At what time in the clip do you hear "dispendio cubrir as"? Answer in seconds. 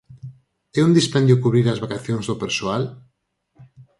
0.99-1.81